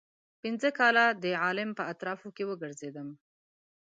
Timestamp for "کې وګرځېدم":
2.35-3.07